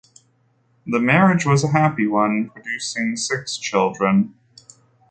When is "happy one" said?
1.73-2.49